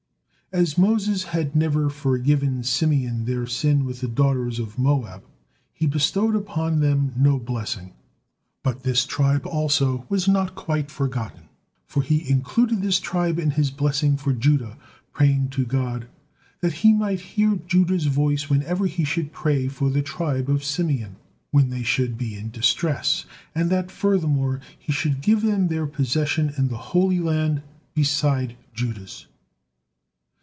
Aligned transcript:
As 0.53 0.77
Moses 0.77 1.23
had 1.23 1.55
never 1.55 1.89
forgiven 1.89 2.61
Simeon 2.63 3.23
their 3.23 3.47
sin 3.47 3.85
with 3.85 4.01
the 4.01 4.09
daughters 4.09 4.59
of 4.59 4.77
Moab, 4.77 5.23
he 5.71 5.87
bestowed 5.87 6.35
upon 6.35 6.81
them 6.81 7.13
no 7.15 7.39
blessing, 7.39 7.93
but 8.61 8.83
this 8.83 9.05
tribe 9.05 9.45
also 9.45 10.05
was 10.09 10.27
not 10.27 10.53
quite 10.53 10.91
forgotten, 10.91 11.43
for 11.85 12.03
he 12.03 12.29
included 12.29 12.81
this 12.81 12.99
tribe 12.99 13.39
in 13.39 13.51
his 13.51 13.71
blessing 13.71 14.17
for 14.17 14.33
Judah, 14.33 14.77
praying 15.13 15.47
to 15.51 15.65
God, 15.65 16.09
that 16.59 16.73
He 16.83 16.91
might 16.91 17.21
hear 17.21 17.55
Judah's 17.65 18.07
voice 18.07 18.49
whenever 18.49 18.87
he 18.87 19.05
should 19.05 19.31
pray 19.31 19.69
for 19.69 19.89
the 19.89 20.01
tribe 20.01 20.49
of 20.49 20.65
Simeon 20.65 21.15
when 21.51 21.69
they 21.69 21.83
should 21.83 22.17
be 22.17 22.35
in 22.37 22.51
distress, 22.51 23.23
and 23.55 23.69
that 23.69 23.89
furthermore 23.89 24.59
He 24.77 24.91
should 24.91 25.21
give 25.21 25.43
them 25.43 25.69
their 25.69 25.87
possession 25.87 26.53
in 26.57 26.67
the 26.67 26.75
Holy 26.91 27.21
Land 27.21 27.61
beside 27.93 28.57
Judah's. 28.73 29.27